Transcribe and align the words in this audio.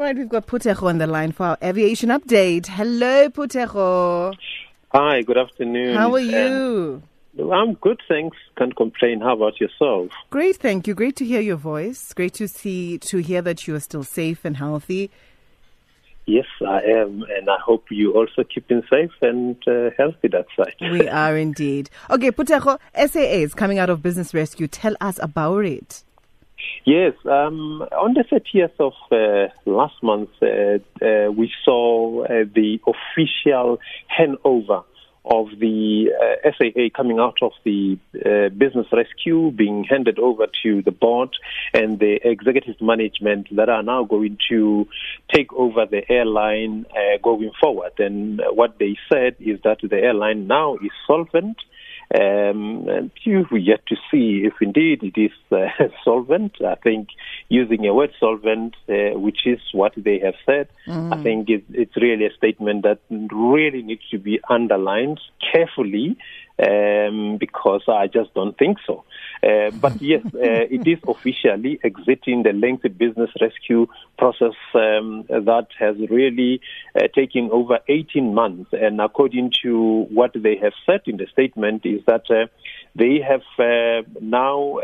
Right, 0.00 0.16
we've 0.16 0.30
got 0.30 0.46
Phuthego 0.46 0.84
on 0.84 0.96
the 0.96 1.06
line 1.06 1.30
for 1.30 1.44
our 1.44 1.58
aviation 1.62 2.08
update. 2.08 2.68
Hello, 2.68 3.28
Phuthego. 3.28 4.34
Hi, 4.94 5.20
good 5.20 5.36
afternoon. 5.36 5.94
How 5.94 6.14
are 6.14 6.18
you? 6.18 7.02
Uh, 7.38 7.50
I'm 7.50 7.74
good, 7.74 8.00
thanks. 8.08 8.38
Can't 8.56 8.74
complain. 8.74 9.20
How 9.20 9.34
about 9.34 9.60
yourself? 9.60 10.10
Great, 10.30 10.56
thank 10.56 10.86
you. 10.86 10.94
Great 10.94 11.16
to 11.16 11.26
hear 11.26 11.42
your 11.42 11.58
voice. 11.58 12.14
Great 12.14 12.32
to 12.36 12.48
see 12.48 12.96
to 12.96 13.18
hear 13.18 13.42
that 13.42 13.68
you 13.68 13.74
are 13.74 13.80
still 13.80 14.02
safe 14.02 14.42
and 14.46 14.56
healthy. 14.56 15.10
Yes, 16.24 16.46
I 16.66 16.80
am, 16.80 17.22
and 17.36 17.50
I 17.50 17.58
hope 17.62 17.90
you 17.90 18.14
also 18.14 18.42
keeping 18.42 18.82
safe 18.88 19.12
and 19.20 19.56
uh, 19.68 19.90
healthy 19.98 20.28
that 20.28 20.46
side. 20.56 20.76
We 20.80 21.08
are 21.10 21.36
indeed. 21.36 21.90
Okay, 22.08 22.30
Phuthego, 22.30 22.78
SAA 22.96 23.42
is 23.44 23.52
coming 23.52 23.78
out 23.78 23.90
of 23.90 24.00
business 24.00 24.32
rescue. 24.32 24.66
Tell 24.66 24.96
us 25.02 25.18
about 25.22 25.66
it. 25.66 26.04
Yes, 26.84 27.12
um, 27.26 27.82
on 27.92 28.14
the 28.14 28.24
30th 28.24 28.72
of 28.78 28.94
uh, 29.12 29.52
last 29.70 30.02
month, 30.02 30.30
uh, 30.42 30.78
uh, 31.04 31.30
we 31.30 31.52
saw 31.64 32.24
uh, 32.24 32.44
the 32.54 32.80
official 32.86 33.78
handover 34.10 34.84
of 35.26 35.48
the 35.58 36.10
uh, 36.18 36.50
SAA 36.56 36.88
coming 36.96 37.18
out 37.18 37.36
of 37.42 37.52
the 37.64 37.98
uh, 38.16 38.48
business 38.48 38.86
rescue, 38.90 39.50
being 39.50 39.84
handed 39.84 40.18
over 40.18 40.46
to 40.62 40.80
the 40.82 40.90
board 40.90 41.28
and 41.74 41.98
the 41.98 42.18
executive 42.24 42.80
management 42.80 43.54
that 43.54 43.68
are 43.68 43.82
now 43.82 44.02
going 44.04 44.38
to 44.48 44.88
take 45.32 45.52
over 45.52 45.84
the 45.84 46.02
airline 46.10 46.86
going 47.22 47.50
forward. 47.60 47.92
And 47.98 48.40
what 48.52 48.78
they 48.78 48.96
said 49.12 49.36
is 49.38 49.60
that 49.62 49.78
the 49.82 49.96
airline 49.96 50.46
now 50.46 50.76
is 50.76 50.90
solvent 51.06 51.58
um, 52.12 52.88
and 52.88 53.10
you 53.22 53.46
yet 53.52 53.86
to 53.86 53.96
see 54.10 54.42
if 54.44 54.54
indeed 54.60 55.02
it 55.02 55.20
is 55.20 55.30
uh, 55.52 55.68
solvent. 56.04 56.56
I 56.60 56.74
think 56.74 57.08
using 57.48 57.86
a 57.86 57.94
word 57.94 58.10
solvent, 58.18 58.74
uh, 58.88 59.18
which 59.18 59.46
is 59.46 59.60
what 59.72 59.92
they 59.96 60.18
have 60.18 60.34
said, 60.44 60.68
mm. 60.88 61.14
I 61.16 61.22
think 61.22 61.48
it, 61.48 61.64
it's 61.70 61.96
really 61.96 62.26
a 62.26 62.32
statement 62.32 62.82
that 62.82 62.98
really 63.10 63.82
needs 63.82 64.08
to 64.10 64.18
be 64.18 64.40
underlined 64.48 65.20
carefully 65.52 66.16
um, 66.60 67.38
because 67.38 67.82
I 67.88 68.08
just 68.08 68.34
don't 68.34 68.58
think 68.58 68.78
so. 68.86 69.04
Uh, 69.42 69.70
but 69.80 70.00
yes, 70.00 70.24
uh, 70.26 70.28
it 70.34 70.86
is 70.86 70.98
officially 71.06 71.78
exiting 71.82 72.42
the 72.42 72.52
lengthy 72.52 72.88
business 72.88 73.30
rescue 73.40 73.86
process 74.18 74.54
um, 74.74 75.24
that 75.28 75.66
has 75.78 75.96
really 76.10 76.60
uh, 76.94 77.02
taken 77.14 77.50
over 77.52 77.78
18 77.88 78.34
months. 78.34 78.70
And 78.72 79.00
according 79.00 79.52
to 79.62 80.06
what 80.10 80.32
they 80.34 80.56
have 80.56 80.74
said 80.86 81.00
in 81.06 81.16
the 81.16 81.26
statement, 81.32 81.86
is 81.86 82.00
that 82.06 82.30
uh, 82.30 82.46
they 82.94 83.20
have 83.20 83.42
uh, 83.58 84.06
now. 84.20 84.78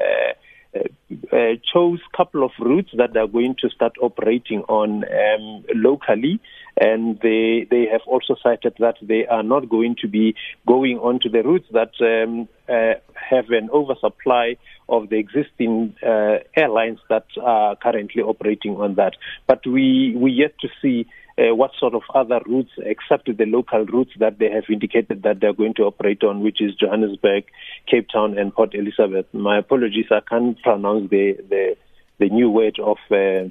Uh, 0.76 0.88
uh, 1.32 1.54
chose 1.72 2.00
couple 2.16 2.44
of 2.44 2.50
routes 2.58 2.90
that 2.96 3.12
they're 3.12 3.28
going 3.28 3.54
to 3.60 3.68
start 3.70 3.92
operating 4.02 4.62
on 4.62 5.04
um, 5.04 5.64
locally, 5.74 6.40
and 6.76 7.18
they 7.20 7.66
they 7.70 7.86
have 7.90 8.00
also 8.06 8.34
cited 8.42 8.74
that 8.78 8.96
they 9.00 9.24
are 9.26 9.42
not 9.42 9.68
going 9.68 9.94
to 10.00 10.08
be 10.08 10.34
going 10.66 10.98
on 10.98 11.20
to 11.20 11.28
the 11.28 11.42
routes 11.42 11.66
that 11.72 11.92
um, 12.00 12.48
uh, 12.68 12.94
have 13.14 13.50
an 13.50 13.70
oversupply 13.72 14.56
of 14.88 15.08
the 15.08 15.16
existing 15.16 15.94
uh, 16.02 16.38
airlines 16.54 16.98
that 17.08 17.26
are 17.42 17.76
currently 17.76 18.22
operating 18.22 18.76
on 18.76 18.94
that. 18.94 19.14
But 19.46 19.66
we 19.66 20.14
we 20.16 20.30
yet 20.32 20.58
to 20.60 20.68
see 20.80 21.06
uh, 21.38 21.54
what 21.54 21.72
sort 21.78 21.94
of 21.94 22.02
other 22.14 22.40
routes, 22.46 22.70
except 22.78 23.26
the 23.26 23.46
local 23.46 23.84
routes 23.84 24.12
that 24.18 24.38
they 24.38 24.50
have 24.50 24.64
indicated 24.70 25.22
that 25.22 25.40
they're 25.40 25.52
going 25.52 25.74
to 25.74 25.82
operate 25.82 26.22
on, 26.24 26.40
which 26.40 26.60
is 26.62 26.74
Johannesburg, 26.74 27.44
Cape 27.90 28.08
Town, 28.12 28.38
and 28.38 28.54
Port 28.54 28.74
Elizabeth. 28.74 29.26
My 29.32 29.58
apologies, 29.58 30.06
I 30.10 30.20
can't 30.20 30.60
pronounce 30.62 31.10
the 31.10 31.36
the, 31.48 31.76
the 32.18 32.28
new 32.30 32.50
word 32.50 32.78
of. 32.78 32.98
Uh, 33.10 33.48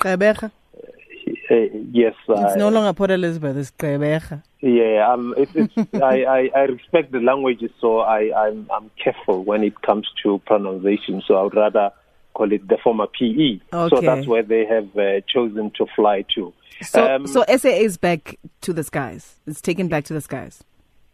yes, 1.92 2.14
it's 2.28 2.56
no 2.58 2.70
longer 2.70 2.94
Port 2.94 3.12
Elizabeth. 3.12 3.58
It's. 3.58 3.72
Yeah, 4.62 5.12
um, 5.12 5.34
it's, 5.38 5.52
it's, 5.56 5.94
I, 5.96 6.24
I, 6.24 6.50
I 6.56 6.62
respect 6.62 7.12
the 7.12 7.20
languages, 7.20 7.72
so 7.80 8.00
I, 8.00 8.32
I'm, 8.36 8.70
I'm 8.74 8.90
careful 9.02 9.44
when 9.44 9.64
it 9.64 9.82
comes 9.82 10.08
to 10.24 10.40
pronunciation. 10.46 11.22
So 11.28 11.36
I 11.36 11.44
would 11.44 11.56
rather 11.56 11.92
call 12.34 12.52
it 12.52 12.68
the 12.68 12.78
former 12.84 13.08
PE. 13.08 13.60
Okay. 13.74 13.96
So 13.96 14.02
that's 14.02 14.28
where 14.28 14.44
they 14.44 14.66
have 14.66 14.96
uh, 14.98 15.22
chosen 15.28 15.72
to 15.78 15.86
fly 15.96 16.26
to. 16.36 16.54
So, 16.82 17.16
um, 17.16 17.28
so 17.28 17.44
SAA 17.48 17.70
is 17.70 17.98
back 17.98 18.38
to 18.62 18.74
the 18.74 18.84
skies. 18.84 19.36
It's 19.48 19.62
taken 19.62 19.88
back 19.88 20.04
to 20.06 20.14
the 20.14 20.22
skies. 20.22 20.64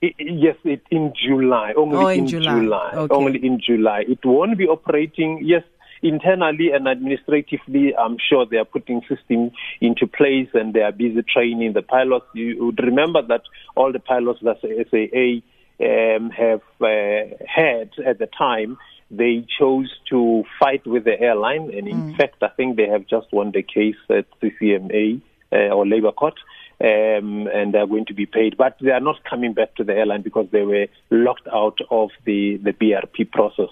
It, 0.01 0.15
yes, 0.17 0.55
it, 0.63 0.81
in 0.89 1.13
July. 1.15 1.73
Only 1.77 1.97
oh, 1.97 2.07
in, 2.07 2.19
in 2.21 2.27
July. 2.27 2.59
July. 2.59 2.91
Okay. 2.93 3.15
Only 3.15 3.45
in 3.45 3.61
July. 3.61 4.03
It 4.07 4.25
won't 4.25 4.57
be 4.57 4.67
operating. 4.67 5.41
Yes, 5.43 5.63
internally 6.01 6.71
and 6.71 6.87
administratively, 6.87 7.95
I'm 7.95 8.17
sure 8.29 8.45
they 8.45 8.57
are 8.57 8.65
putting 8.65 9.01
systems 9.07 9.51
into 9.79 10.07
place 10.07 10.49
and 10.53 10.73
they 10.73 10.81
are 10.81 10.91
busy 10.91 11.23
training 11.23 11.73
the 11.73 11.81
pilots. 11.81 12.25
You 12.33 12.65
would 12.65 12.79
remember 12.79 13.21
that 13.27 13.41
all 13.75 13.91
the 13.91 13.99
pilots 13.99 14.39
that 14.43 14.61
SAA 14.61 15.41
um, 15.83 16.29
have 16.29 16.61
uh, 16.81 17.35
had 17.47 17.91
at 18.05 18.19
the 18.19 18.27
time 18.37 18.77
they 19.11 19.45
chose 19.59 19.91
to 20.09 20.43
fight 20.57 20.87
with 20.87 21.03
the 21.03 21.19
airline, 21.19 21.69
and 21.75 21.87
in 21.87 22.13
mm. 22.13 22.17
fact, 22.17 22.41
I 22.41 22.47
think 22.47 22.77
they 22.77 22.87
have 22.87 23.07
just 23.07 23.27
won 23.33 23.51
the 23.51 23.61
case 23.61 23.97
at 24.09 24.25
CCMA 24.41 25.21
uh, 25.51 25.55
or 25.55 25.85
Labour 25.85 26.13
Court. 26.13 26.35
Um, 26.83 27.47
and 27.53 27.75
they're 27.75 27.85
going 27.85 28.07
to 28.07 28.15
be 28.15 28.25
paid, 28.25 28.57
but 28.57 28.75
they 28.81 28.89
are 28.89 28.99
not 28.99 29.23
coming 29.29 29.53
back 29.53 29.75
to 29.75 29.83
the 29.83 29.93
airline 29.93 30.23
because 30.23 30.47
they 30.51 30.63
were 30.63 30.87
locked 31.11 31.47
out 31.53 31.77
of 31.91 32.09
the, 32.25 32.57
the 32.57 32.73
BRP 32.73 33.29
process. 33.29 33.69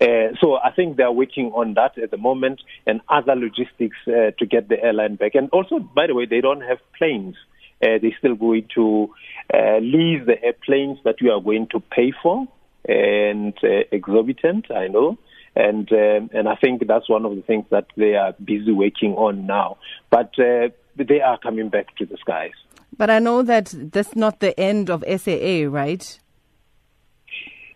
Uh, 0.00 0.34
so 0.40 0.56
I 0.56 0.70
think 0.74 0.96
they're 0.96 1.12
working 1.12 1.52
on 1.54 1.74
that 1.74 1.98
at 1.98 2.10
the 2.10 2.16
moment 2.16 2.62
and 2.86 3.00
other 3.08 3.34
logistics 3.34 3.96
uh, 4.06 4.30
to 4.38 4.46
get 4.46 4.68
the 4.68 4.82
airline 4.82 5.16
back. 5.16 5.34
And 5.34 5.50
also, 5.50 5.78
by 5.78 6.06
the 6.06 6.14
way, 6.14 6.24
they 6.26 6.40
don't 6.40 6.62
have 6.62 6.78
planes. 6.96 7.36
Uh, 7.82 7.98
they're 8.00 8.16
still 8.18 8.34
going 8.34 8.68
to 8.74 9.10
uh, 9.52 9.78
lease 9.78 10.22
the 10.26 10.42
airplanes 10.42 10.98
that 11.04 11.16
we 11.20 11.28
are 11.28 11.40
going 11.40 11.66
to 11.68 11.80
pay 11.80 12.12
for 12.22 12.46
and 12.88 13.54
uh, 13.62 13.84
exorbitant, 13.92 14.70
I 14.70 14.88
know. 14.88 15.18
And 15.56 15.90
um, 15.92 16.30
and 16.32 16.48
I 16.48 16.54
think 16.54 16.86
that's 16.86 17.08
one 17.08 17.26
of 17.26 17.34
the 17.34 17.42
things 17.42 17.66
that 17.70 17.86
they 17.96 18.14
are 18.14 18.32
busy 18.44 18.70
working 18.70 19.14
on 19.14 19.46
now. 19.46 19.78
But 20.08 20.38
uh, 20.38 20.68
they 20.96 21.20
are 21.20 21.38
coming 21.38 21.70
back 21.70 21.96
to 21.96 22.06
the 22.06 22.16
skies. 22.18 22.52
But 22.96 23.10
I 23.10 23.18
know 23.18 23.42
that 23.42 23.74
that's 23.92 24.14
not 24.14 24.40
the 24.40 24.58
end 24.58 24.90
of 24.90 25.02
SAA, 25.02 25.68
right? 25.68 26.20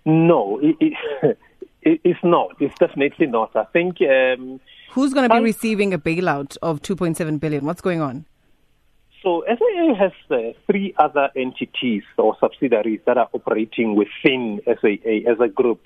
No, 0.05 0.61
it, 0.63 0.77
it, 0.81 1.39
it's 1.85 2.21
not. 2.23 2.57
It's 2.61 2.75
definitely 2.79 3.27
not. 3.27 3.55
I 3.57 3.65
think. 3.65 3.99
Um, 4.03 4.61
Who's 4.93 5.13
going 5.13 5.29
to 5.29 5.35
be 5.35 5.43
receiving 5.43 5.93
a 5.93 5.99
bailout 5.99 6.57
of 6.63 6.81
2.7 6.83 7.41
billion? 7.41 7.65
What's 7.65 7.81
going 7.81 8.01
on? 8.01 8.27
So 9.25 9.43
SAA 9.49 9.95
has 9.95 10.13
uh, 10.31 10.53
three 10.67 10.95
other 10.99 11.31
entities 11.35 12.03
or 12.19 12.37
subsidiaries 12.39 13.01
that 13.07 13.17
are 13.17 13.29
operating 13.33 13.97
within 13.97 14.61
SAA 14.67 15.31
as 15.31 15.41
a 15.41 15.49
group. 15.49 15.81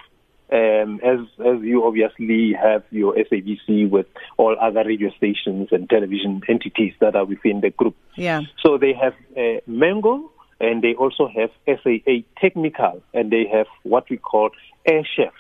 Um, 0.51 0.99
as 1.05 1.21
as 1.45 1.63
you 1.63 1.85
obviously 1.85 2.55
have 2.55 2.83
your 2.91 3.15
SABC 3.15 3.89
with 3.89 4.07
all 4.39 4.57
other 4.59 4.83
radio 4.83 5.11
stations 5.11 5.69
and 5.73 5.89
television 5.91 6.41
entities 6.49 6.95
that 7.01 7.15
are 7.15 7.27
within 7.27 7.61
the 7.61 7.71
group. 7.71 7.95
Yeah. 8.17 8.41
So 8.63 8.79
they 8.79 8.95
have 8.95 9.13
uh, 9.37 9.61
Mango 9.67 10.33
and 10.59 10.83
they 10.83 10.95
also 10.95 11.29
have 11.29 11.51
SAA 11.67 12.23
Technical 12.41 13.03
and 13.15 13.31
they 13.31 13.47
have 13.53 13.67
what 13.83 14.09
we 14.11 14.17
call 14.17 14.51
AirChef. 14.89 15.33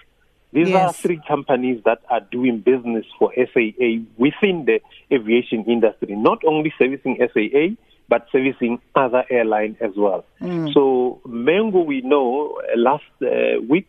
These 0.52 0.68
yes. 0.70 0.88
are 0.88 0.92
three 0.92 1.20
companies 1.28 1.82
that 1.84 2.00
are 2.08 2.20
doing 2.20 2.60
business 2.60 3.04
for 3.18 3.32
SAA 3.34 4.02
within 4.16 4.64
the 4.64 4.80
aviation 5.12 5.64
industry, 5.64 6.16
not 6.16 6.38
only 6.46 6.72
servicing 6.78 7.18
SAA, 7.18 7.76
but 8.08 8.26
servicing 8.32 8.80
other 8.94 9.24
airlines 9.30 9.76
as 9.80 9.90
well. 9.96 10.24
Mm. 10.40 10.72
So 10.72 11.20
Mango, 11.26 11.82
we 11.82 12.00
know 12.00 12.58
uh, 12.58 12.78
last 12.78 13.04
uh, 13.20 13.60
week 13.68 13.88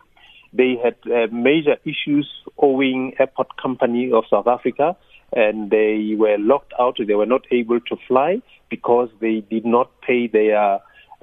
they 0.51 0.75
had 0.83 0.95
uh, 1.05 1.27
major 1.31 1.77
issues 1.85 2.29
owing 2.57 3.13
Airport 3.19 3.55
Company 3.61 4.11
of 4.11 4.25
South 4.29 4.47
Africa, 4.47 4.97
and 5.31 5.69
they 5.69 6.15
were 6.17 6.37
locked 6.37 6.73
out. 6.79 6.97
They 7.05 7.13
were 7.13 7.25
not 7.25 7.43
able 7.51 7.79
to 7.79 7.95
fly 8.07 8.41
because 8.69 9.09
they 9.21 9.41
did 9.49 9.65
not 9.65 9.89
pay 10.01 10.27
their 10.27 10.79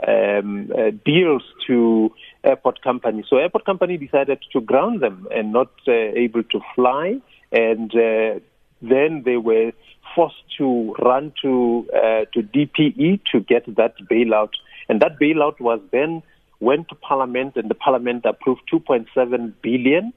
um, 0.06 0.70
uh, 0.72 0.90
deals 1.04 1.42
to 1.66 2.12
airport 2.46 2.82
company. 2.82 3.24
So 3.28 3.36
airport 3.36 3.64
company 3.66 3.96
decided 3.96 4.38
to 4.52 4.60
ground 4.60 5.02
them 5.02 5.26
and 5.34 5.52
not 5.52 5.70
uh, 5.88 5.92
able 5.92 6.44
to 6.44 6.60
fly, 6.74 7.20
and 7.52 7.90
uh, 7.94 8.40
then 8.80 9.22
they 9.24 9.36
were 9.36 9.72
forced 10.14 10.44
to 10.58 10.94
run 11.04 11.32
to 11.42 11.86
uh, 11.94 12.24
to 12.32 12.42
DPE 12.42 13.20
to 13.32 13.40
get 13.40 13.64
that 13.76 13.94
bailout, 14.10 14.52
and 14.88 15.00
that 15.02 15.18
bailout 15.18 15.60
was 15.60 15.80
then 15.92 16.22
went 16.60 16.88
to 16.88 16.94
Parliament, 16.94 17.56
and 17.56 17.68
the 17.68 17.74
Parliament 17.74 18.24
approved 18.24 18.62
2.7 18.72 19.52
billion. 19.62 20.12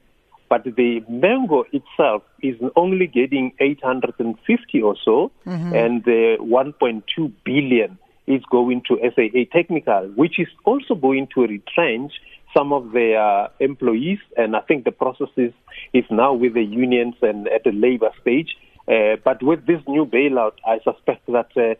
But 0.47 0.63
the 0.63 1.03
mango 1.07 1.65
itself 1.71 2.23
is 2.41 2.55
only 2.75 3.05
getting 3.05 3.53
850 3.59 4.81
or 4.81 4.95
so, 5.05 5.31
mm-hmm. 5.45 5.75
and 5.75 6.03
the 6.05 6.37
1.2 6.39 7.31
billion 7.43 7.99
is 8.29 8.43
going 8.49 8.83
to 8.87 8.97
SAA 9.15 9.43
Technical, 9.51 10.07
which 10.15 10.39
is 10.39 10.47
also 10.63 10.95
going 10.95 11.27
to 11.33 11.41
retrench 11.41 12.13
some 12.55 12.71
of 12.71 12.91
their 12.91 13.49
employees. 13.59 14.19
And 14.37 14.55
I 14.55 14.61
think 14.61 14.85
the 14.85 14.91
process 14.91 15.29
is, 15.35 15.51
is 15.93 16.05
now 16.11 16.33
with 16.33 16.53
the 16.53 16.63
unions 16.63 17.15
and 17.21 17.47
at 17.47 17.63
the 17.63 17.71
labor 17.71 18.11
stage. 18.21 18.55
Uh, 18.87 19.17
but 19.23 19.41
with 19.43 19.65
this 19.65 19.81
new 19.87 20.05
bailout, 20.05 20.53
I 20.65 20.79
suspect 20.83 21.25
that 21.27 21.49
uh, 21.57 21.73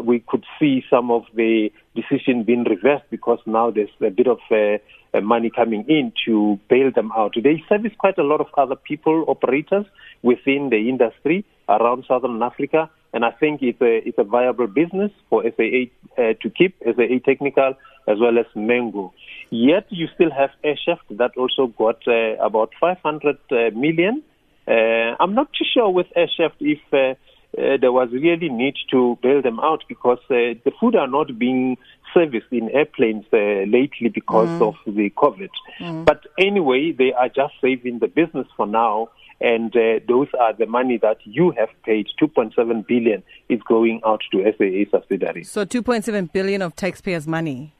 we 0.00 0.20
could 0.20 0.44
see 0.60 0.84
some 0.88 1.10
of 1.10 1.24
the 1.34 1.70
decision 1.94 2.44
being 2.44 2.64
reversed 2.64 3.04
because 3.10 3.40
now 3.46 3.70
there's 3.70 3.90
a 4.00 4.10
bit 4.10 4.28
of 4.28 4.38
uh, 4.50 4.78
uh, 5.14 5.20
money 5.20 5.50
coming 5.50 5.84
in 5.88 6.12
to 6.26 6.58
bail 6.68 6.90
them 6.94 7.10
out. 7.16 7.34
They 7.42 7.62
service 7.68 7.92
quite 7.98 8.18
a 8.18 8.22
lot 8.22 8.40
of 8.40 8.48
other 8.56 8.76
people, 8.76 9.24
operators 9.26 9.86
within 10.22 10.70
the 10.70 10.88
industry 10.88 11.44
around 11.68 12.04
Southern 12.06 12.42
Africa, 12.42 12.90
and 13.12 13.24
I 13.24 13.30
think 13.30 13.62
it's 13.62 13.80
a, 13.80 14.06
it's 14.06 14.18
a 14.18 14.24
viable 14.24 14.66
business 14.66 15.10
for 15.30 15.42
SAA 15.42 15.90
uh, 16.16 16.34
to 16.42 16.50
keep, 16.50 16.76
SAA 16.84 17.18
Technical, 17.24 17.74
as 18.06 18.18
well 18.20 18.38
as 18.38 18.46
Mango. 18.54 19.12
Yet 19.50 19.86
you 19.90 20.06
still 20.14 20.30
have 20.30 20.50
AirChef 20.64 20.98
that 21.18 21.32
also 21.36 21.68
got 21.68 22.06
uh, 22.06 22.36
about 22.44 22.70
500 22.80 23.36
uh, 23.50 23.56
million. 23.74 24.22
Uh, 24.66 25.16
I'm 25.20 25.34
not 25.34 25.48
too 25.52 25.64
sure 25.72 25.90
with 25.90 26.06
AirChef 26.16 26.52
if 26.60 27.16
uh, 27.56 27.78
there 27.80 27.92
was 27.92 28.10
really 28.12 28.48
need 28.48 28.74
to 28.90 29.18
bail 29.22 29.40
them 29.40 29.58
out 29.60 29.82
because 29.88 30.18
uh, 30.30 30.52
the 30.64 30.72
food 30.78 30.94
are 30.94 31.06
not 31.06 31.38
being 31.38 31.78
serviced 32.12 32.52
in 32.52 32.68
airplanes 32.70 33.24
uh, 33.32 33.64
lately 33.66 34.08
because 34.12 34.48
mm. 34.48 34.68
of 34.68 34.74
the 34.94 35.10
COVID. 35.10 35.50
Mm. 35.80 36.04
But 36.04 36.26
anyway, 36.38 36.92
they 36.92 37.12
are 37.12 37.28
just 37.28 37.54
saving 37.60 38.00
the 38.00 38.08
business 38.08 38.46
for 38.56 38.66
now. 38.66 39.10
And 39.40 39.74
uh, 39.76 40.00
those 40.08 40.26
are 40.38 40.52
the 40.52 40.66
money 40.66 40.98
that 40.98 41.18
you 41.24 41.52
have 41.52 41.68
paid. 41.84 42.08
2.7 42.20 42.86
billion 42.86 43.22
is 43.48 43.60
going 43.62 44.00
out 44.04 44.20
to 44.32 44.42
SAA 44.42 44.90
subsidiaries. 44.90 45.50
So 45.50 45.64
2.7 45.64 46.32
billion 46.32 46.60
of 46.60 46.74
taxpayers' 46.74 47.26
money. 47.26 47.72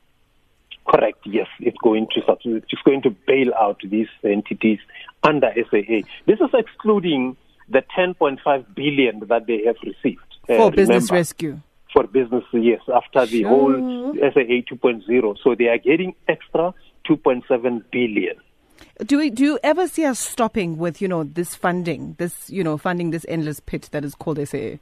Correct. 0.88 1.18
Yes, 1.26 1.48
it's 1.60 1.76
going 1.82 2.06
to 2.14 2.20
it's 2.46 2.82
going 2.82 3.02
to 3.02 3.10
bail 3.26 3.52
out 3.60 3.80
these 3.84 4.08
entities 4.24 4.78
under 5.22 5.52
SAA. 5.54 6.00
This 6.26 6.40
is 6.40 6.48
excluding 6.54 7.36
the 7.68 7.82
10.5 7.96 8.74
billion 8.74 9.20
that 9.28 9.46
they 9.46 9.62
have 9.66 9.76
received. 9.82 10.20
Uh, 10.48 10.56
for 10.56 10.70
business 10.70 11.10
rescue. 11.10 11.60
For 11.92 12.06
business, 12.06 12.44
yes, 12.52 12.80
after 12.94 13.26
the 13.26 13.42
sure. 13.42 13.48
whole 13.48 14.14
SAA 14.14 14.62
2.0. 14.70 15.36
So 15.42 15.54
they 15.54 15.68
are 15.68 15.78
getting 15.78 16.14
extra 16.28 16.74
2.7 17.08 17.82
billion. 17.90 18.36
Do 19.04 19.18
we, 19.18 19.30
do 19.30 19.44
you 19.44 19.58
ever 19.62 19.86
see 19.88 20.04
us 20.04 20.18
stopping 20.18 20.76
with 20.76 21.00
you 21.00 21.08
know 21.08 21.24
this 21.24 21.54
funding, 21.54 22.16
this 22.18 22.50
you 22.50 22.64
know 22.64 22.76
funding 22.76 23.10
this 23.10 23.24
endless 23.28 23.60
pit 23.60 23.88
that 23.92 24.04
is 24.04 24.14
called 24.14 24.38
SAA? 24.46 24.76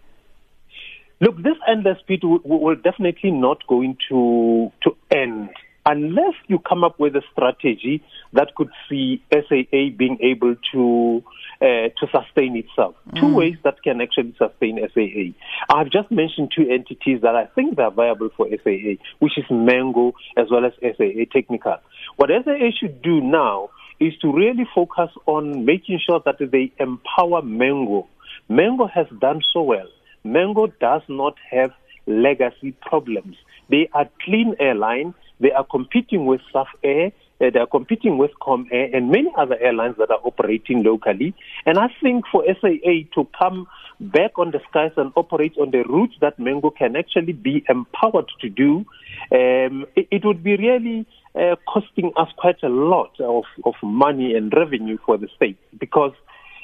Look, 1.20 1.36
this 1.42 1.56
endless 1.66 1.98
pit 2.06 2.22
will, 2.22 2.40
will 2.44 2.76
definitely 2.76 3.30
not 3.30 3.66
going 3.66 3.96
to 4.08 4.72
to 4.82 4.96
end 5.10 5.50
unless 5.86 6.34
you 6.48 6.58
come 6.58 6.84
up 6.84 6.98
with 6.98 7.14
a 7.16 7.22
strategy 7.32 8.02
that 8.32 8.54
could 8.56 8.70
see 8.88 9.22
SAA 9.32 9.94
being 9.96 10.18
able 10.20 10.56
to 10.72 11.22
uh, 11.62 11.88
to 11.98 12.06
sustain 12.12 12.56
itself. 12.56 12.94
Mm. 13.12 13.20
Two 13.20 13.34
ways 13.34 13.56
that 13.64 13.82
can 13.82 14.02
actually 14.02 14.34
sustain 14.36 14.78
SAA. 14.92 15.32
I've 15.74 15.90
just 15.90 16.10
mentioned 16.10 16.52
two 16.54 16.68
entities 16.68 17.22
that 17.22 17.34
I 17.34 17.46
think 17.46 17.78
are 17.78 17.90
viable 17.90 18.28
for 18.36 18.46
SAA, 18.48 19.00
which 19.20 19.38
is 19.38 19.44
Mango 19.50 20.12
as 20.36 20.48
well 20.50 20.66
as 20.66 20.72
SAA 20.82 21.24
Technical. 21.32 21.76
What 22.16 22.28
SAA 22.28 22.70
should 22.78 23.00
do 23.00 23.22
now 23.22 23.70
is 24.00 24.12
to 24.20 24.30
really 24.30 24.66
focus 24.74 25.10
on 25.24 25.64
making 25.64 26.00
sure 26.06 26.20
that 26.26 26.36
they 26.38 26.72
empower 26.78 27.40
Mango. 27.40 28.08
Mango 28.48 28.86
has 28.86 29.06
done 29.18 29.40
so 29.52 29.62
well. 29.62 29.88
Mango 30.24 30.66
does 30.66 31.02
not 31.08 31.36
have 31.50 31.72
legacy 32.06 32.72
problems. 32.82 33.36
They 33.70 33.88
are 33.94 34.08
clean 34.24 34.56
airline. 34.60 35.14
They 35.40 35.52
are 35.52 35.64
competing 35.64 36.26
with 36.26 36.40
SAF 36.52 36.66
Air 36.82 37.12
uh, 37.40 37.50
they 37.52 37.58
are 37.58 37.66
competing 37.66 38.16
with 38.16 38.30
Comair 38.40 38.96
and 38.96 39.10
many 39.10 39.30
other 39.36 39.58
airlines 39.60 39.96
that 39.98 40.10
are 40.10 40.20
operating 40.24 40.82
locally. 40.82 41.34
And 41.66 41.78
I 41.78 41.88
think 42.02 42.24
for 42.32 42.44
SAA 42.46 43.04
to 43.14 43.28
come 43.38 43.66
back 44.00 44.38
on 44.38 44.52
the 44.52 44.60
skies 44.70 44.92
and 44.96 45.12
operate 45.16 45.54
on 45.60 45.70
the 45.70 45.82
routes 45.84 46.14
that 46.20 46.38
Mango 46.38 46.70
can 46.70 46.96
actually 46.96 47.32
be 47.32 47.64
empowered 47.68 48.30
to 48.40 48.48
do, 48.48 48.86
um, 49.32 49.86
it, 49.96 50.08
it, 50.10 50.24
would 50.24 50.42
be 50.42 50.56
really 50.56 51.06
uh, 51.34 51.56
costing 51.68 52.12
us 52.16 52.28
quite 52.36 52.62
a 52.62 52.68
lot 52.68 53.12
of, 53.20 53.44
of 53.64 53.74
money 53.82 54.34
and 54.34 54.52
revenue 54.54 54.98
for 55.04 55.18
the 55.18 55.28
state. 55.36 55.58
Because 55.78 56.12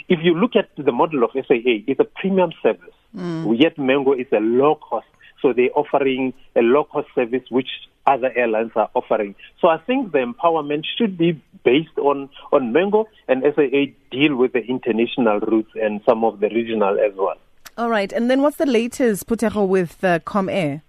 if 0.09 0.21
you 0.23 0.35
look 0.35 0.57
at 0.57 0.71
the 0.83 0.93
model 0.93 1.23
of 1.23 1.31
SAA, 1.35 1.85
it's 1.87 2.01
a 2.01 2.05
premium 2.05 2.53
service, 2.63 2.95
mm. 3.15 3.59
yet 3.59 3.79
Mango 3.79 4.13
is 4.15 4.27
a 4.33 4.41
low 4.41 4.77
cost. 4.77 5.07
So 5.43 5.53
they're 5.53 5.77
offering 5.77 6.33
a 6.57 6.61
low 6.61 6.85
cost 6.85 7.09
service 7.15 7.43
which 7.51 7.69
other 8.07 8.33
airlines 8.35 8.73
are 8.75 8.91
offering. 8.95 9.35
So 9.61 9.69
I 9.69 9.79
think 9.79 10.13
the 10.13 10.19
empowerment 10.19 10.85
should 10.97 11.19
be 11.19 11.43
based 11.65 11.99
on, 11.99 12.31
on 12.53 12.73
Mango 12.73 13.09
and 13.29 13.43
SAA 13.43 13.93
deal 14.11 14.37
with 14.37 14.53
the 14.53 14.61
international 14.61 15.41
routes 15.41 15.71
and 15.75 16.01
some 16.07 16.25
of 16.25 16.41
the 16.41 16.49
regional 16.49 16.99
as 16.99 17.13
well. 17.17 17.37
All 17.77 17.91
right. 17.91 18.13
And 18.13 18.31
then 18.31 18.43
what's 18.43 18.57
the 18.57 18.67
latest, 18.67 19.27
Phuthego, 19.27 19.67
with 19.67 20.03
uh, 20.05 20.19
Comair? 20.21 20.83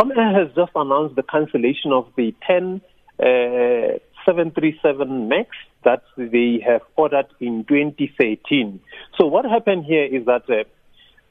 Comair 0.00 0.34
has 0.34 0.54
just 0.54 0.72
announced 0.74 1.16
the 1.16 1.22
cancellation 1.22 1.92
of 1.92 2.08
the 2.16 2.34
10 2.46 2.80
uh, 3.20 3.98
737 4.24 5.28
MAX 5.28 5.50
that 5.84 6.02
they 6.16 6.62
have 6.66 6.82
ordered 6.96 7.26
in 7.40 7.64
2013. 7.68 8.80
So 9.18 9.26
what 9.26 9.44
happened 9.44 9.84
here 9.84 10.04
is 10.04 10.26
that 10.26 10.48
uh, 10.48 10.64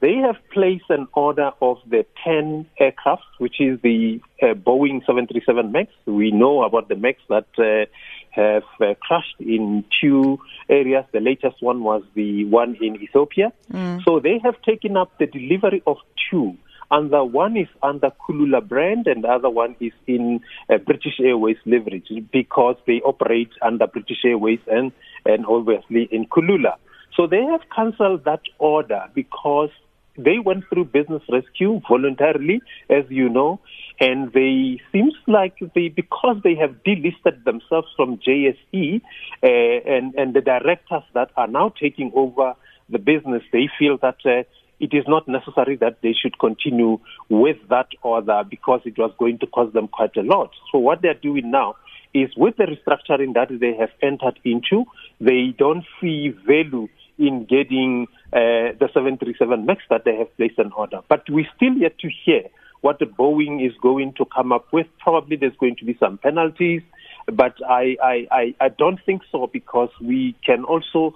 they 0.02 0.16
have 0.16 0.36
placed 0.52 0.90
an 0.90 1.06
order 1.14 1.52
of 1.62 1.78
the 1.88 2.04
10 2.24 2.66
aircraft, 2.80 3.22
which 3.38 3.60
is 3.60 3.80
the 3.82 4.20
uh, 4.42 4.46
Boeing 4.46 4.98
737 5.06 5.70
MAX. 5.70 5.92
We 6.06 6.32
know 6.32 6.64
about 6.64 6.88
the 6.88 6.96
MAX 6.96 7.20
that 7.28 7.46
uh, 7.56 7.86
have 8.32 8.64
uh, 8.80 8.94
crashed 9.00 9.36
in 9.38 9.84
two 10.00 10.40
areas. 10.68 11.04
The 11.12 11.20
latest 11.20 11.62
one 11.62 11.84
was 11.84 12.02
the 12.14 12.44
one 12.46 12.76
in 12.80 12.96
Ethiopia. 12.96 13.52
Mm. 13.72 14.02
So 14.04 14.18
they 14.18 14.40
have 14.42 14.60
taken 14.62 14.96
up 14.96 15.16
the 15.20 15.26
delivery 15.26 15.84
of 15.86 15.98
two. 16.28 16.56
And 16.90 17.12
the 17.12 17.24
one 17.24 17.56
is 17.56 17.68
under 17.80 18.10
Kulula 18.10 18.66
brand, 18.66 19.06
and 19.06 19.22
the 19.22 19.28
other 19.28 19.48
one 19.48 19.76
is 19.78 19.92
in 20.08 20.40
uh, 20.68 20.78
British 20.78 21.20
Airways 21.20 21.58
leverage 21.64 22.10
because 22.32 22.74
they 22.88 23.00
operate 23.02 23.52
under 23.62 23.86
British 23.86 24.24
Airways 24.24 24.60
and, 24.66 24.90
and 25.24 25.46
obviously 25.46 26.08
in 26.10 26.26
Kulula. 26.26 26.74
So 27.16 27.26
they 27.26 27.42
have 27.42 27.60
cancelled 27.74 28.24
that 28.24 28.40
order 28.58 29.04
because 29.14 29.70
they 30.16 30.38
went 30.38 30.64
through 30.68 30.86
business 30.86 31.22
rescue 31.30 31.80
voluntarily, 31.88 32.60
as 32.90 33.04
you 33.08 33.28
know, 33.28 33.60
and 34.00 34.32
they 34.32 34.80
seems 34.92 35.14
like 35.26 35.56
they 35.74 35.88
because 35.88 36.36
they 36.44 36.54
have 36.54 36.76
delisted 36.86 37.44
themselves 37.44 37.88
from 37.96 38.18
JSE 38.18 39.00
uh, 39.42 39.46
and 39.46 40.14
and 40.14 40.34
the 40.34 40.40
directors 40.40 41.04
that 41.14 41.30
are 41.36 41.46
now 41.48 41.72
taking 41.80 42.12
over 42.14 42.54
the 42.88 42.98
business, 42.98 43.42
they 43.52 43.68
feel 43.78 43.98
that. 43.98 44.16
Uh, 44.24 44.42
it 44.80 44.92
is 44.94 45.04
not 45.06 45.28
necessary 45.28 45.76
that 45.76 45.98
they 46.02 46.12
should 46.12 46.36
continue 46.40 46.98
with 47.28 47.56
that 47.70 47.86
order 48.02 48.42
because 48.50 48.80
it 48.84 48.98
was 48.98 49.12
going 49.16 49.38
to 49.38 49.46
cost 49.46 49.72
them 49.74 49.86
quite 49.86 50.16
a 50.16 50.22
lot. 50.22 50.50
So 50.72 50.78
what 50.78 51.02
they're 51.02 51.14
doing 51.14 51.52
now 51.52 51.76
is 52.12 52.30
with 52.36 52.56
the 52.56 52.64
restructuring 52.64 53.34
that 53.34 53.48
they 53.60 53.76
have 53.78 53.90
entered 54.02 54.40
into, 54.44 54.84
they 55.20 55.54
don't 55.56 55.84
see 56.00 56.34
value 56.44 56.88
in 57.18 57.44
getting 57.44 58.06
uh, 58.32 58.72
the 58.78 58.88
737 58.92 59.66
MAX 59.66 59.82
that 59.90 60.04
they 60.04 60.16
have 60.16 60.34
placed 60.36 60.58
an 60.58 60.72
order. 60.76 61.00
But 61.08 61.28
we 61.30 61.46
still 61.56 61.74
yet 61.74 61.98
to 61.98 62.10
hear 62.24 62.44
what 62.80 62.98
the 62.98 63.06
Boeing 63.06 63.64
is 63.64 63.72
going 63.80 64.12
to 64.14 64.24
come 64.24 64.52
up 64.52 64.72
with. 64.72 64.86
Probably 64.98 65.36
there's 65.36 65.56
going 65.56 65.76
to 65.76 65.84
be 65.84 65.96
some 65.98 66.18
penalties, 66.18 66.82
but 67.26 67.54
I, 67.68 67.96
I, 68.02 68.26
I, 68.30 68.54
I 68.60 68.68
don't 68.68 68.98
think 69.06 69.22
so 69.30 69.46
because 69.46 69.90
we 70.00 70.36
can 70.44 70.64
also 70.64 71.14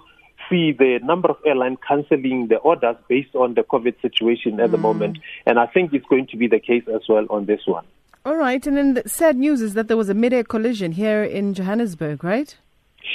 see 0.49 0.71
the 0.71 0.99
number 1.03 1.29
of 1.29 1.37
airlines 1.45 1.77
cancelling 1.85 2.47
the 2.47 2.57
orders 2.57 2.95
based 3.07 3.35
on 3.35 3.55
the 3.55 3.63
COVID 3.63 4.01
situation 4.01 4.59
at 4.59 4.69
mm. 4.69 4.71
the 4.71 4.77
moment. 4.77 5.19
And 5.45 5.59
I 5.59 5.65
think 5.65 5.93
it's 5.93 6.05
going 6.05 6.27
to 6.27 6.37
be 6.37 6.47
the 6.47 6.59
case 6.59 6.83
as 6.93 7.01
well 7.09 7.25
on 7.29 7.45
this 7.45 7.61
one. 7.65 7.85
All 8.25 8.35
right. 8.35 8.65
And 8.65 8.77
then 8.77 8.93
the 8.93 9.03
sad 9.07 9.37
news 9.37 9.61
is 9.61 9.73
that 9.73 9.87
there 9.87 9.97
was 9.97 10.09
a 10.09 10.13
mid-air 10.13 10.43
collision 10.43 10.93
here 10.93 11.23
in 11.23 11.53
Johannesburg, 11.53 12.23
right? 12.23 12.55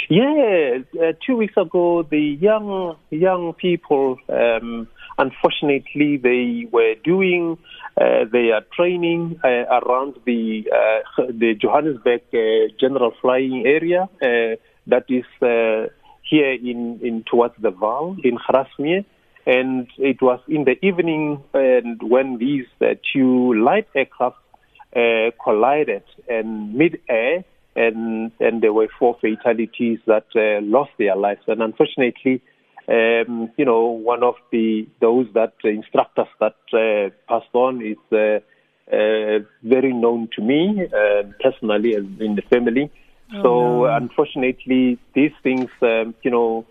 Yeah, 0.08 0.78
uh, 1.00 1.12
two 1.24 1.36
weeks 1.36 1.54
ago, 1.56 2.02
the 2.02 2.18
young 2.18 2.96
young 3.10 3.52
people, 3.54 4.16
um, 4.28 4.88
unfortunately, 5.18 6.16
they 6.16 6.66
were 6.70 6.94
doing 7.04 7.58
uh, 8.00 8.24
their 8.30 8.62
training 8.74 9.40
uh, 9.44 9.48
around 9.48 10.16
the 10.24 10.64
uh, 10.72 11.22
the 11.28 11.54
Johannesburg 11.54 12.22
uh, 12.32 12.72
General 12.80 13.12
Flying 13.20 13.64
Area, 13.66 14.08
uh, 14.22 14.56
that 14.86 15.04
is 15.08 15.24
here 16.22 16.52
in, 16.52 17.00
in 17.02 17.24
towards 17.30 17.54
the 17.60 17.70
Vaal 17.70 18.16
in 18.24 18.38
Grasmere. 18.38 19.04
And 19.44 19.88
it 19.98 20.22
was 20.22 20.40
in 20.48 20.64
the 20.64 20.76
evening 20.86 21.42
and 21.52 22.00
when 22.02 22.38
these 22.38 22.66
two 23.12 23.54
light 23.54 23.88
aircraft 23.94 24.36
collided 25.42 26.04
and 26.28 26.74
mid-air 26.74 27.44
and 27.74 28.32
and 28.40 28.62
there 28.62 28.72
were 28.72 28.88
four 28.98 29.16
fatalities 29.20 29.98
that 30.06 30.26
uh, 30.36 30.60
lost 30.62 30.90
their 30.98 31.16
lives. 31.16 31.42
And 31.46 31.62
unfortunately, 31.62 32.42
um, 32.88 33.50
you 33.56 33.64
know, 33.64 33.86
one 33.86 34.22
of 34.22 34.34
the 34.50 34.86
those 35.00 35.26
that 35.34 35.54
uh, 35.64 35.68
instructors 35.68 36.28
that 36.40 36.56
uh, 36.72 37.10
passed 37.28 37.54
on 37.54 37.80
is 37.80 37.98
uh, 38.12 38.40
uh, 38.92 39.38
very 39.62 39.92
known 39.92 40.28
to 40.36 40.42
me 40.42 40.86
uh, 40.86 41.22
personally 41.42 41.94
and 41.94 42.20
in 42.20 42.34
the 42.34 42.42
family. 42.42 42.90
Oh, 43.34 43.42
so 43.42 43.48
no. 43.48 43.84
unfortunately, 43.86 44.98
these 45.14 45.32
things, 45.42 45.70
um, 45.80 46.14
you 46.22 46.30
know, 46.30 46.66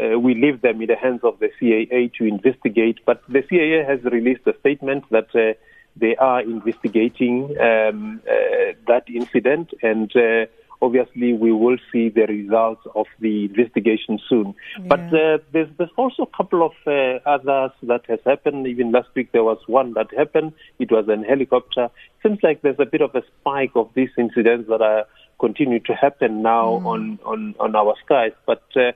uh, 0.00 0.18
we 0.18 0.34
leave 0.34 0.62
them 0.62 0.80
in 0.80 0.88
the 0.88 0.96
hands 0.96 1.20
of 1.22 1.38
the 1.38 1.50
CAA 1.60 2.12
to 2.14 2.24
investigate. 2.24 3.00
But 3.04 3.22
the 3.28 3.42
CAA 3.42 3.86
has 3.86 4.02
released 4.04 4.46
a 4.46 4.54
statement 4.60 5.04
that 5.10 5.28
uh, 5.34 5.54
they 5.96 6.16
are 6.16 6.40
investigating 6.40 7.56
um, 7.60 8.20
uh, 8.28 8.72
that 8.86 9.04
incident 9.08 9.72
and 9.82 10.14
uh, 10.16 10.46
obviously 10.82 11.32
we 11.32 11.52
will 11.52 11.78
see 11.92 12.08
the 12.08 12.26
results 12.26 12.82
of 12.94 13.06
the 13.20 13.46
investigation 13.46 14.18
soon. 14.28 14.54
Yeah. 14.78 14.86
But 14.88 15.00
uh, 15.00 15.38
there's, 15.52 15.68
there's 15.78 15.90
also 15.96 16.24
a 16.24 16.36
couple 16.36 16.64
of 16.64 16.72
uh, 16.86 17.18
others 17.28 17.72
that 17.82 18.02
has 18.08 18.20
happened. 18.24 18.66
Even 18.66 18.92
last 18.92 19.08
week 19.14 19.32
there 19.32 19.44
was 19.44 19.58
one 19.66 19.94
that 19.94 20.08
happened. 20.16 20.52
It 20.78 20.90
was 20.90 21.08
an 21.08 21.24
helicopter. 21.24 21.88
Seems 22.22 22.38
like 22.42 22.62
there's 22.62 22.80
a 22.80 22.86
bit 22.86 23.00
of 23.00 23.14
a 23.14 23.22
spike 23.40 23.72
of 23.74 23.90
these 23.94 24.10
incidents 24.18 24.68
that 24.68 24.82
are 24.82 25.06
continue 25.38 25.80
to 25.80 25.94
happen 25.94 26.42
now 26.42 26.80
mm. 26.82 26.86
on, 26.86 27.18
on, 27.24 27.54
on 27.60 27.76
our 27.76 27.94
skies. 28.04 28.32
But 28.46 28.64
uh, 28.74 28.92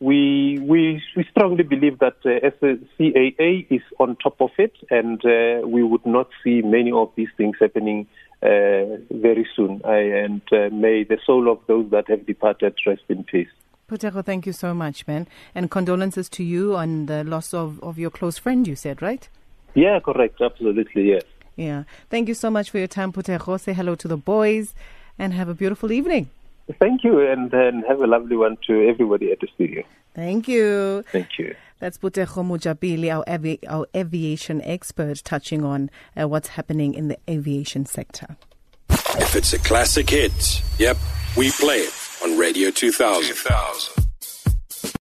we, 0.00 0.58
we, 0.60 1.02
we 1.16 1.24
strongly 1.30 1.64
believe 1.64 1.98
that 1.98 2.16
uh, 2.24 2.48
CAA 2.98 3.66
is 3.70 3.82
on 3.98 4.16
top 4.16 4.40
of 4.40 4.50
it 4.58 4.72
and 4.90 5.20
uh, 5.24 5.66
we 5.66 5.82
would 5.82 6.06
not 6.06 6.28
see 6.44 6.62
many 6.62 6.92
of 6.92 7.10
these 7.16 7.28
things 7.36 7.56
happening 7.60 8.06
uh, 8.42 9.02
very 9.10 9.46
soon. 9.56 9.80
I, 9.84 9.98
and 9.98 10.42
uh, 10.52 10.68
may 10.72 11.02
the 11.02 11.18
soul 11.26 11.50
of 11.50 11.58
those 11.66 11.90
that 11.90 12.08
have 12.08 12.26
departed 12.26 12.74
rest 12.86 13.02
in 13.08 13.24
peace. 13.24 13.48
Phuthego, 13.90 14.24
thank 14.24 14.46
you 14.46 14.52
so 14.52 14.74
much, 14.74 15.06
man. 15.06 15.26
And 15.54 15.70
condolences 15.70 16.28
to 16.30 16.44
you 16.44 16.76
on 16.76 17.06
the 17.06 17.24
loss 17.24 17.52
of, 17.52 17.82
of 17.82 17.98
your 17.98 18.10
close 18.10 18.38
friend, 18.38 18.68
you 18.68 18.76
said, 18.76 19.02
right? 19.02 19.28
Yeah, 19.74 19.98
correct. 19.98 20.40
Absolutely, 20.40 21.08
yes. 21.08 21.22
Yeah. 21.56 21.84
Thank 22.08 22.28
you 22.28 22.34
so 22.34 22.50
much 22.50 22.70
for 22.70 22.78
your 22.78 22.86
time, 22.86 23.12
Phuthego. 23.12 23.58
Say 23.58 23.72
hello 23.72 23.96
to 23.96 24.06
the 24.06 24.16
boys 24.16 24.74
and 25.18 25.32
have 25.32 25.48
a 25.48 25.54
beautiful 25.54 25.90
evening. 25.90 26.30
Thank 26.78 27.04
you, 27.04 27.20
and, 27.20 27.52
and 27.52 27.84
have 27.86 28.00
a 28.00 28.06
lovely 28.06 28.36
one 28.36 28.56
to 28.66 28.88
everybody 28.88 29.32
at 29.32 29.40
the 29.40 29.48
studio. 29.54 29.82
Thank 30.14 30.48
you. 30.48 31.04
Thank 31.12 31.38
you. 31.38 31.54
That's 31.78 31.96
Phuthego 31.96 32.44
Mojapele, 32.44 33.14
our, 33.14 33.24
avi- 33.28 33.60
our 33.68 33.86
aviation 33.94 34.60
expert, 34.62 35.22
touching 35.24 35.64
on 35.64 35.90
uh, 36.20 36.26
what's 36.26 36.48
happening 36.48 36.94
in 36.94 37.08
the 37.08 37.18
aviation 37.30 37.86
sector. 37.86 38.36
If 38.90 39.36
it's 39.36 39.52
a 39.52 39.58
classic 39.58 40.10
hit, 40.10 40.62
yep, 40.78 40.96
we 41.36 41.50
play 41.52 41.78
it 41.78 41.94
on 42.24 42.36
Radio 42.36 42.70
2000. 42.70 43.22
2000. 43.22 44.07